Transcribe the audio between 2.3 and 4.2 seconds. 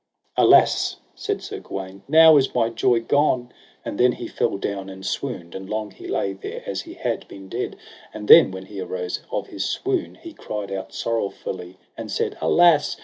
is my joy gone. And then